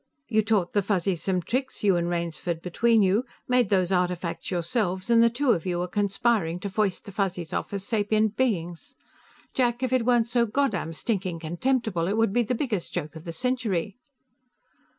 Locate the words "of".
5.51-5.63, 13.15-13.25